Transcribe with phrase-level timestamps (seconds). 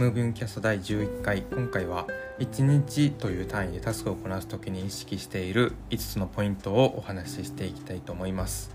[0.00, 1.42] ムービングキャスト第11回。
[1.42, 2.06] 今回は
[2.38, 8.74] 1日という単位でタスクをこなす時に意識している5つのポイントをお話ししていきたいと思います、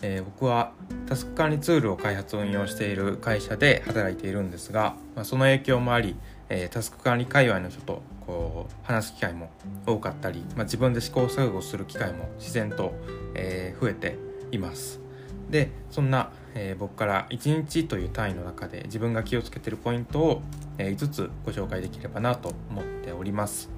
[0.00, 0.72] えー、僕は
[1.06, 6.16] タスク管理ツールを開発運用している会社で働いているんですが、まあ、その影響もあり、
[6.48, 9.50] えー、タスク管理界隈の人とこう話す機会も
[9.84, 12.94] 多かったり、まあ、自分で試行錯誤する機会も自然と、
[13.34, 14.16] えー、増えて
[14.52, 15.09] います。
[15.50, 20.42] でそんなえー、僕から1日という単位の中で自分が気をつけてるポイントを、
[20.78, 23.70] えー、5つご紹介できればなと思っております、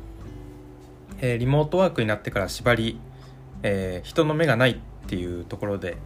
[1.20, 2.98] えー、リモートワークになってから縛り、
[3.62, 4.76] え人の目がないっ
[5.06, 5.96] ていうところで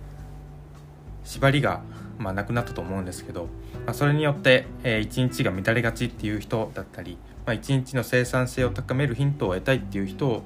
[1.24, 1.82] 縛りが、
[2.18, 3.44] まあ、なくなったと思うんですけど、
[3.84, 10.42] まあ、それによって、え1日が乱れがちっていう人だったり、まあ、1日の生産性を高めるヒントを得たいっていう人を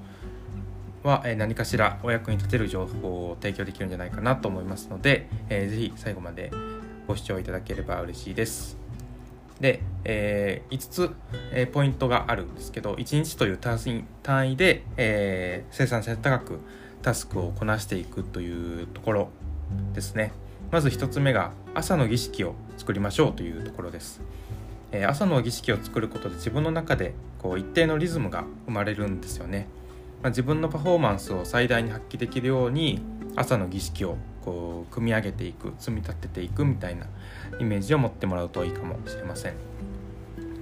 [1.02, 6.51] は何かしらお役に立てる情報を提供できるんじゃないかなと思いますので、えー、ぜひ最後まで
[7.06, 8.76] ご視聴いただければ嬉しいです。
[9.60, 11.10] で、えー、5つ、
[11.52, 16.59] えー、ポイントがあるんですけど1日という単位で、えー、生産性高く
[17.02, 19.28] タスクをこなしていくというところ
[19.95, 20.32] ですね。
[20.71, 24.21] まず1つ目が朝の儀式を作りましょうというところです、
[24.93, 29.66] え朝の儀式を作ることで自分の中でこう一定のリズムが生まれるんですよね。
[30.23, 33.01] まあ、自分のパフォーマンスを最大に発揮できるように
[33.37, 37.07] 朝の儀式をこう組み上げていく積み立てていくみたいな
[37.59, 39.54] イメージを持ってもらうといいかもしれません。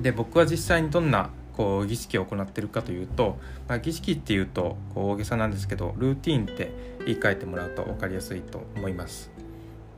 [0.00, 6.70] で僕は実際にどんなこう儀式を行ってるかというと、まあ、儀式っていうとこう大げさなんですけどルーティンって
[7.05, 9.33] 言い換えてもらうと分かりやすいと思います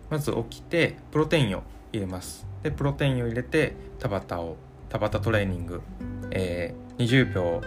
[0.08, 4.56] まず起きてプロテインを入れますでプロテインを入れて田畑を
[4.88, 5.82] 田畑トレーニング、
[6.30, 7.60] えー、20秒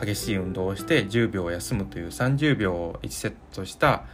[0.00, 4.04] 激しい運動をして10秒休むという30秒を1セットした、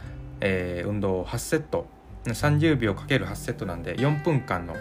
[0.41, 1.87] えー、運動を8セット。
[2.25, 4.75] 30秒 ×8 セットなんで4分間の、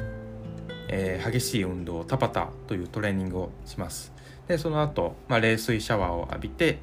[0.88, 4.12] えー、激しい運動をタパタというトレーニングをします。
[4.48, 6.78] でその後、まあ冷水シャワーを浴びて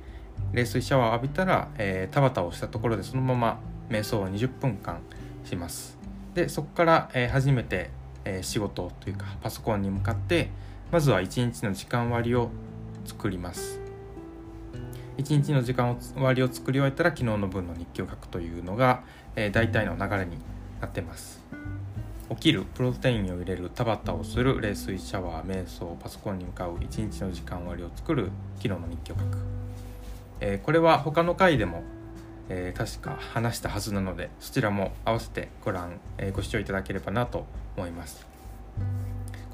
[0.53, 4.99] 冷水シャワーを浴びたら、えー、タバタをしたところでそのまま瞑想を20分間
[5.43, 5.97] します。
[6.33, 7.89] でそこから、えー、初めて、
[8.23, 10.49] えー、仕事というかパソコンに向かって
[10.91, 12.49] まずは1日の時間割を
[13.05, 13.84] 作ります。
[15.17, 19.03] 1日の時間割を作り終えたら昨日の分の日記を書くというのが、
[19.35, 20.37] えー、大体の流れに
[20.81, 21.41] なってます。
[22.29, 29.37] 起きるプロテインを入れる田畑をする冷水シャワー瞑想パソコンに向かう1日の時間割を作る昨日の日記を書く、
[30.41, 31.83] えー、これは他の回でも、
[32.49, 37.45] えー、確か話したはずなのでそちらも合わせてご覧、えご視聴いただければなと
[37.77, 38.34] 思います。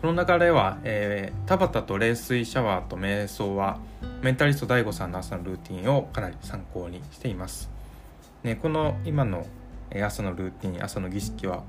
[0.02, 3.80] この流れは、えー、田畑と冷水シャワーと瞑想は
[4.24, 7.70] メンタリスト DAIGO さんの朝のルーティンをかなり参考にしています、
[8.42, 9.46] ね、この今の
[10.04, 11.62] 朝のルーティン朝の儀式は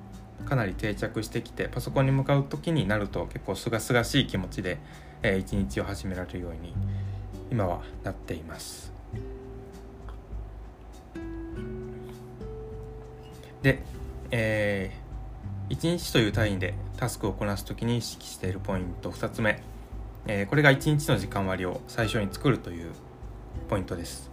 [0.47, 4.79] かなり定着してきてパソコンに向かう時になると結構すがすがしい気持ちで、
[5.23, 6.75] えー、一日を始められるように
[7.51, 8.91] 今はなっています。
[13.61, 13.83] で、
[14.31, 15.02] えー、
[15.73, 19.11] 1日という単位でタスクをこなす時に意識しているポイント。
[19.11, 19.63] 2つ目、
[20.27, 22.91] えー、これが1日の時間割を最初に作るという
[23.71, 24.31] ポイントです、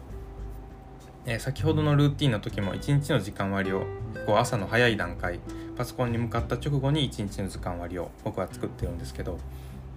[1.25, 3.85] えー、先ほどのルーティンの時も1日の時間割を
[4.25, 5.39] こう朝の早い段階
[5.77, 9.39] パソコンに向かった直後に1日の時間割を僕は作ってるんですけど、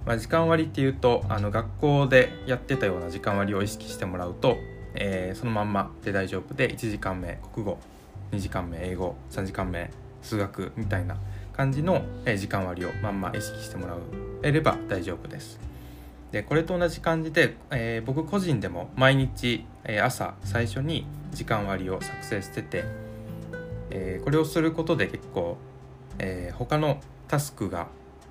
[0.06, 4.58] まあ、時間割っていうとあの学校でやってたような時間割を意識してもらうと、
[4.94, 7.78] えー、そのまんまで大丈夫で1時間目国語
[8.30, 9.90] 2時間目英語3時間目
[10.22, 11.16] 数学みたいな
[11.52, 12.02] 感じの
[12.36, 13.96] 時間割をまんま意識してもら
[14.42, 15.60] えれば大丈夫です。
[16.32, 22.84] でこれと同じ感じで、えー、僕個人でも毎日、えー、朝最初に時間割を作成してて、
[23.90, 25.58] えー、これをすることで結構、
[26.18, 27.88] えー、他のタスクが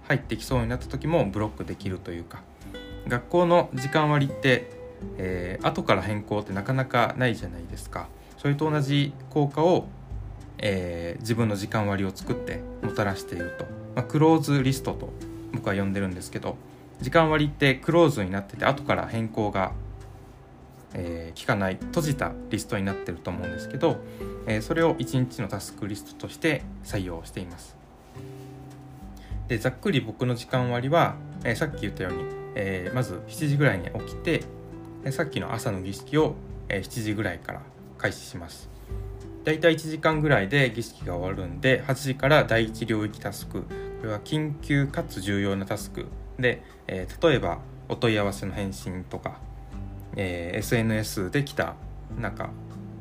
[0.07, 2.41] 入ってきそうになった時もブロックできるというか
[3.07, 4.71] 学校の時間割って、
[5.17, 8.07] えー、後から変更ってなかなかないじゃないですか
[8.39, 9.85] それと同じ効果を
[10.61, 13.65] えー、自分の時間割を作ってもたらしていると、
[13.95, 15.09] まあ、クローズリストと
[15.53, 16.55] 僕は呼んでるんですけど
[17.01, 19.71] 時間割ってクローズになってて後から変更が、
[20.93, 23.97] えー、効かない閉じたリストになってると思うんですけど、
[24.45, 27.75] えー、それを1日のタスクリストとして採用しています。
[29.47, 32.23] でざっくり僕の時間割は、えー、さっき言ったように、
[32.55, 34.43] えー、まず7時ぐらいに起きて
[35.09, 36.35] さっきの朝の儀式を、
[36.69, 37.61] 7時ぐらいから
[37.97, 38.69] 開始します。
[39.43, 43.63] 大体1時間ぐらいで儀式が終わるんで8時から第1領域タスク。
[43.63, 46.07] これは緊急かつ重要なタスク
[46.39, 49.39] で、えー、例えばお問い合わせの返信とか、
[50.15, 51.75] えー、SNS で来た
[52.19, 52.49] なんか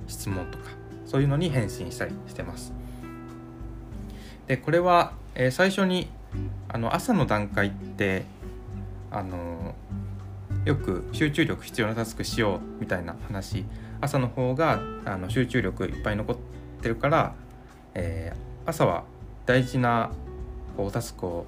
[0.07, 0.65] 質問とか
[1.07, 2.73] そういうのに返信したりしてます。
[4.47, 6.11] でこれは、えー、最初に
[6.69, 8.25] あの朝の段階って
[9.11, 9.75] あの
[10.65, 13.65] よく集中力必要なタスクしようみたいな話
[14.01, 16.37] 朝の方があの集中力いっぱい残っ
[16.83, 17.35] てるから、
[17.95, 19.05] えー、朝は
[19.47, 20.11] 大事な
[20.77, 21.47] こうタスクを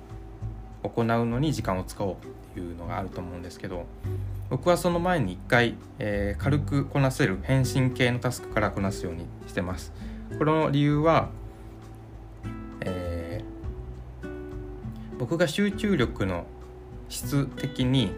[0.83, 2.17] 行うのに時間を使おうっ
[2.55, 3.87] ていうのがあると思うんですけど
[4.51, 9.93] 僕はその前に一回、えー、軽くこなせる返信系のタスクからこなすようにしてます。
[10.39, 11.31] この理由は、
[12.81, 16.45] えー、僕が集中力の
[17.09, 18.13] 質的に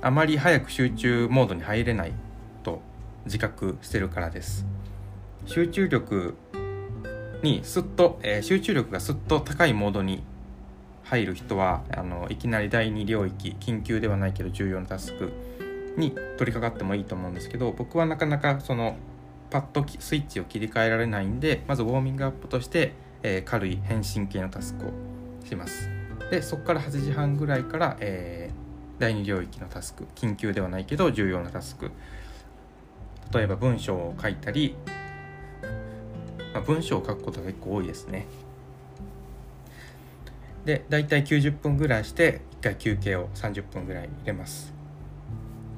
[0.00, 2.12] あまり早く集中モードに入れない
[2.62, 2.80] と
[3.24, 4.64] 自覚してるからです。
[5.46, 6.36] 集中力
[7.42, 10.22] にすっと、えー、集中力がすっと高いモードに
[11.04, 15.32] 入る人はあのいきなり第2領域緊急ではないけど重要なタスク
[15.96, 18.96] に取り掛かってもいいと思うんですけど僕はなかなかその
[19.50, 22.92] パッとスイッチを切り替えられないんでまずウォーミングアップとして、
[23.22, 24.90] えー、軽い返信系のタスクを
[25.48, 25.88] します
[26.30, 28.47] でそこから8時半ぐらいから、えー、
[28.98, 31.90] 第2領域のタスク緊急ではないけど重要なタスク。
[33.32, 34.74] 例えば文章を書いたり、
[36.54, 38.26] まあ、文章を書くことが結構多いですね。
[40.64, 44.72] で大体90分ぐらいして1回休憩を30分ぐらい入れます。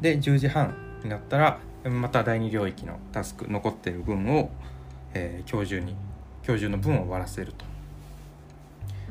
[0.01, 0.75] で10時半
[1.05, 4.51] になったらまた第2領域のタスク残ってる分を、
[5.15, 5.97] えー、今日中に
[6.47, 7.65] 今日中の分を終わらせると。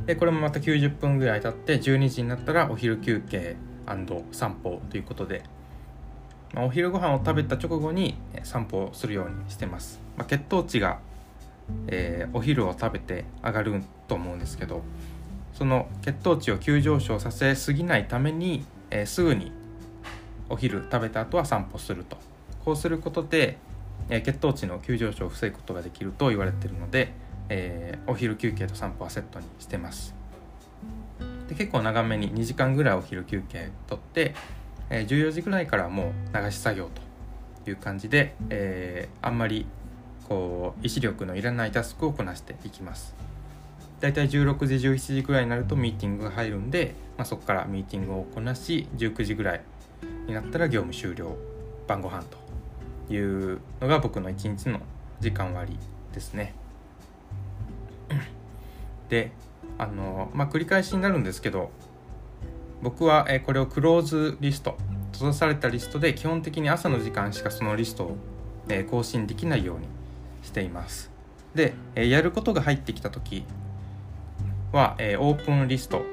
[0.05, 3.57] でこれもまた90分ぐらい経って12時になったらお昼休憩
[4.31, 5.43] 散歩ということで、
[6.53, 10.99] まあ、お昼ご飯を食べた直後に散歩をするようにしてます、まあ、血糖値が、
[11.87, 14.81] えー、お昼を食べて上がると思うんですけど
[15.53, 19.51] その血糖値を急上昇させすぎないために、えー、すぐに
[20.49, 22.17] お昼食べた後は散歩すると。
[22.65, 23.57] こうすることで、
[24.09, 27.13] え血糖値の急上昇を防ぐことができると言われているので、
[27.49, 30.18] えー、お昼休憩と散歩はセットにしてます。
[31.49, 34.35] で結構長めに2時間ぐらいお昼休憩とって、
[34.91, 36.89] えー、14時ぐらいからもう流し作業
[37.63, 39.65] という感じで、えー、あんまり
[40.27, 43.15] こう意志力のいらないタスクをこなしていきます
[43.99, 49.61] だいたい16時17時ぐらいになるとミーティングが入るんで、まあ、そこからミーティングをこなし19時ぐらい
[50.27, 51.35] になったら業務終了
[51.87, 54.79] 晩ご飯というのが僕の一日の
[55.19, 55.77] 時間割
[56.13, 56.53] ですね。
[59.09, 59.31] で
[59.79, 61.71] あのまあ繰り返しになるんですけど
[62.83, 64.77] 僕はこれをクローズリスト
[65.13, 68.17] 閉ざされたリストで基本的に朝の時間しかそのリストを
[68.91, 69.87] 更新できないように
[70.43, 71.09] しています。
[71.55, 73.43] でやることが入ってきた時
[74.71, 76.03] はオープンリスト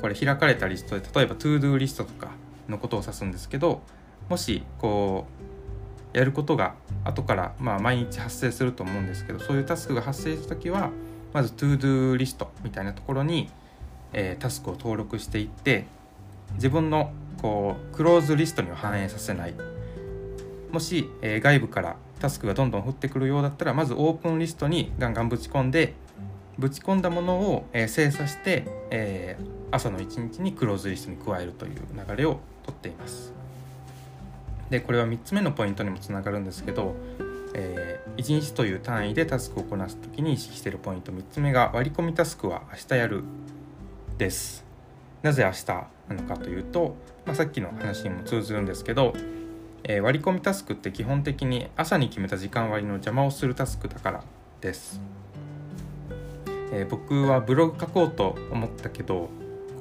[0.00, 2.30] これ開かれたリストで例えば ToDo リストとか
[2.68, 3.82] のことを指すんですけど
[4.28, 5.26] もしこ
[6.14, 6.74] うやることが
[7.04, 10.90] 後からまあ毎日発生すると思うんですけどそういうタスクが発生した時は
[11.32, 13.50] まず ToDo リストみたいなところに、
[14.12, 15.86] えー、タスクを登録していって
[16.54, 19.54] 自分のこうクローズリストには反映させない。
[20.72, 25.94] もし、えー、外部からタスクがどんどん降ってくるようだったらまずオープンリストにガンガンぶち込んで
[26.58, 33.32] ぶち込んだものを、えー、精査して、えー、朝の一日にクローズリストに加えるという流れをとっています。
[34.68, 36.94] でこれは3つ目のポイントにもつながるんですけど、
[37.54, 43.24] えー、1日という単位でタスクをこなす時に意識しているポイント3つ目が割り込みタスクは明日やる
[44.18, 44.64] です。
[45.22, 46.94] なぜ明日なのかというと、
[47.26, 49.12] まあ、さっきの話にも通ずるんですけど、
[49.84, 54.24] えー、割り込みタスクって基本的に朝に決めた時間割の邪魔をするタスクだから
[54.60, 55.00] です、
[56.72, 59.28] えー、僕はブログ書こうと思ったけど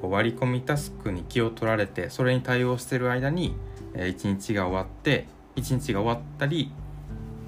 [0.01, 3.55] こう割り込みタスクに気を取られてそれに対応してる間に、
[3.93, 6.71] えー、1日が終わって1日が終わったり、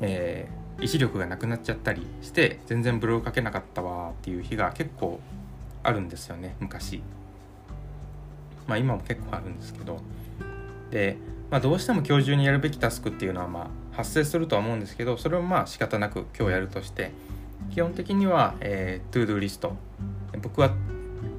[0.01, 5.19] えー、意志力がなくなっちゃったりして全然ブログ書けなかったわっていう日が結構
[5.83, 7.01] あるんですよね昔。
[8.67, 10.01] まあ今も結構あるんですけど。
[10.91, 11.17] で、
[11.51, 17.11] まあ、どうしても今日中にやるべきタスクっていうのはまあ発生するとは思うんですけどそれをまあ仕方なく今日やるとして
[17.73, 19.75] 基本的には、えー、 ToDo リスト。
[20.41, 20.71] 僕は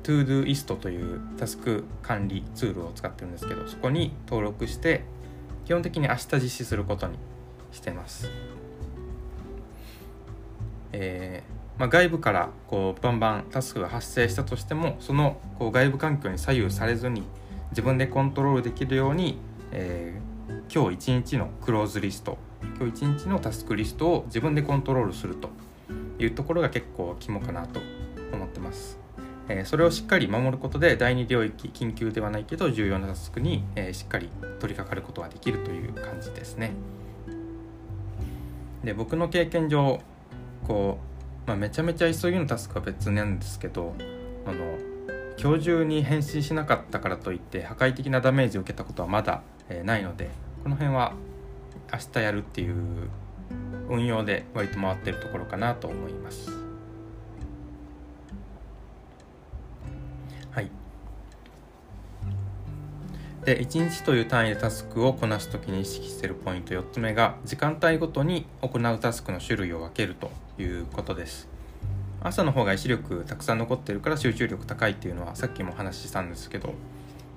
[0.03, 5.05] Todoist というタスク管理ツールを使ってるんですけどそこに登録して
[5.65, 7.19] 基本的に明日実施することに
[7.73, 8.31] してます。
[10.93, 17.23] えーまあ、外部からこうバンバンタスクが発生したとしてもそのこう外部環境に左右されずに
[17.71, 19.39] 自分でコントロールできるように、
[19.73, 22.37] えー、今日一日のクローズリスト
[22.79, 25.49] 今日一日のタスクリストを自分でコントロールすると
[26.19, 27.81] いうところが結構肝かなと
[28.33, 28.99] 思ってます。
[29.49, 34.29] えそれをしっかり守ることで第2領域緊急ではないけど重要なタスクに、えしっかり
[34.61, 36.73] 取り掛かることができるという感じですね。
[38.85, 40.01] で僕の経験上
[40.67, 40.99] こ
[41.47, 43.95] う、まあ、めちゃめちゃ急ぎのタスクは別なんですけど
[44.47, 44.79] あの
[45.39, 50.31] 今日中に返信しなかったからといって破壊的なダメージを受けたことはまだ、えー、ないので
[50.63, 51.15] この辺は
[51.93, 52.75] 明日やるっていう
[53.89, 56.51] 運用で割と回ってるところかなと思います。
[60.53, 60.71] はい。
[63.45, 71.49] で1日という単位でタスクをこなす時に意識しているポイント4つ目が時間帯ごとに行うタスクの種類を分けるということです。
[72.23, 76.75] 朝の方が意志力たくさん残ってるから集中力高いっていうのはさっきもお話ししたんですけど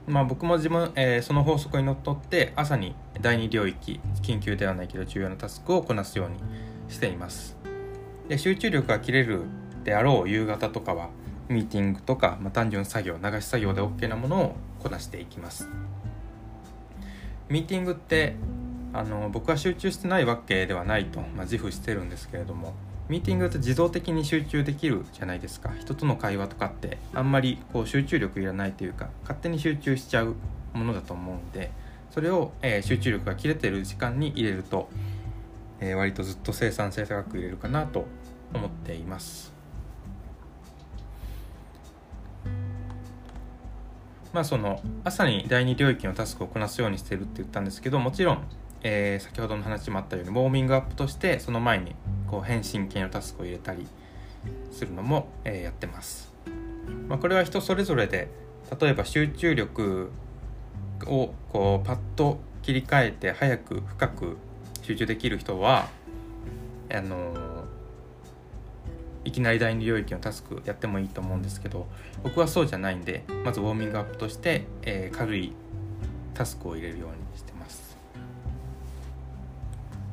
[0.05, 6.35] まあ、僕も自分、えー、その法則にのっとって朝に第二領域緊急ではないけど重要なタスクをこなすように
[6.89, 7.55] しています
[8.27, 9.43] で集中力が切れる
[9.85, 11.09] であろう夕方とかは
[11.47, 15.67] ミーティングとか、まあ、単純作業流し作業で OK なものをこなしていきます。
[17.49, 18.35] ミーティングって
[18.93, 22.73] あの僕は集中してないわけではないと、まあ、自負してるんですけれども
[23.09, 25.71] ミーティングだと自動的に集中できるじゃないですか。
[25.79, 30.35] 人との会話とかってあんまりこう集中力いらないというか勝手に集中しちゃう
[30.73, 31.71] ものだと思うんで
[32.11, 34.89] それを、えー、集中力が切れてる時間に入れると、
[35.79, 38.05] えー、割とずっと生産性高く入れるかなと
[38.53, 39.53] 思っています。
[44.33, 48.47] まあその朝に第二領域のタスクをこなすようにしてるって言ったんですけどもちろん
[48.83, 51.95] えー、先ほどの話もあったようにウォーミングアップとしてその前に
[52.27, 53.87] こう返信系のタスクを入れたり
[54.71, 56.33] するのも、えー、やってます、
[57.07, 58.27] まあ、これは人それぞれで
[58.79, 60.11] 例えば集中力
[61.07, 64.37] をこうパッと切り替えて早く深く
[64.81, 65.87] 集中できる人は
[66.93, 67.52] あの
[69.25, 71.87] いきなり第二領域のタスクやってもいいと思うんですけど
[72.23, 75.53] 僕はそうじゃないんでまずウォーミングアップとして、えー、軽い
[76.33, 77.97] タスクを入れるようにしてます。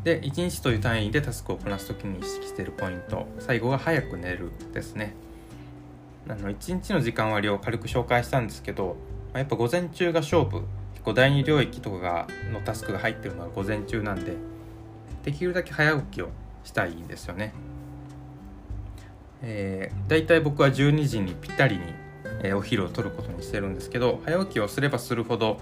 [0.05, 3.26] で1日という単位でタスクをこなす時に意識しているポイント。
[3.38, 5.14] 最後が早く寝るですね。
[6.29, 8.97] あの1日の時間割を軽く紹介したんですけど
[9.33, 10.62] まあやっぱ午前中が勝負。
[10.93, 14.35] 結構第二領域とかがのタスクが入ってるのは午前中なんで
[15.25, 16.29] できるだけ早起きを
[16.62, 17.55] したいんですよね。
[19.43, 21.83] えー、僕は12時にぴったりに、
[22.43, 25.59] えー、お昼を取ることにしてるんですけど早起きをすればするほど、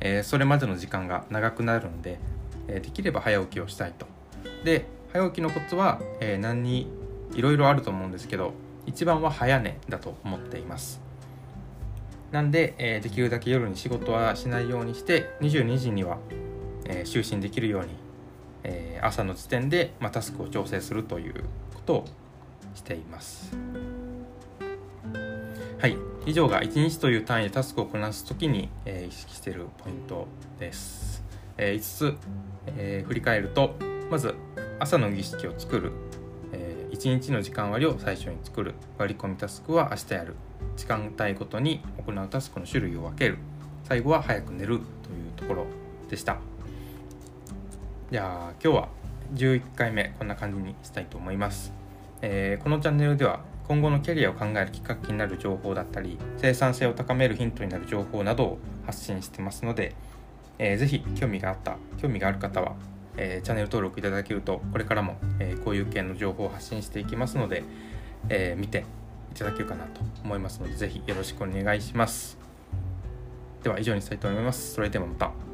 [0.00, 2.18] えー、それまでの時間が長くなるんで
[2.68, 4.06] えできれば早起きをしたいと。
[4.64, 6.90] で早起きのコツは、えー、何に
[7.34, 8.54] いろいろあると思うんですけど
[8.86, 11.00] 一番は早寝だと思っています。
[12.30, 16.18] なんで、えー、できるだけ夜に仕事はしないようにして22時には、
[16.86, 17.88] えー、就寝できるように、
[18.64, 21.34] えー、朝の時点で、ま、タスクを調整するという
[21.74, 22.04] ことを
[22.74, 23.56] しています。
[25.78, 31.24] はい、以上が1日という単位でタスクをこなす時に、え意識しているポイントです。
[31.58, 32.16] え5つ
[32.66, 33.74] えー、振り返ると
[34.10, 34.34] まず
[34.78, 35.92] 朝の儀式を作る、
[36.52, 38.74] えー、1日の時間割を最初に作る。
[38.98, 40.34] 割り込みタスクは明日やる。
[40.76, 43.38] 時間帯ごとに行うタスクの種類を分ける。
[43.84, 44.78] 最後は早く寝る。
[44.78, 45.66] というところ
[46.08, 46.38] でした。
[48.10, 48.88] じゃあ今日は
[49.34, 51.72] 11回目こんな感じにしたいと思います、
[52.22, 59.94] えー、このチャンネルでは今後のキャリアを考えるきっかけになる情報だったり生産性を高めるヒントになる情報などを発信してますので
[60.58, 62.76] えー、ぜひ興味があった興味がある方は、
[63.16, 67.64] えー、チャンネル登録いただけるとこれからも、えー、こういう系の情報を発信していきますので、
[68.28, 68.84] えー、見て
[69.32, 72.38] いただけるかなと思いますのでぜひよろしくお願いします。
[73.62, 74.74] では以上にしたいと思います。
[74.74, 75.51] それではまた。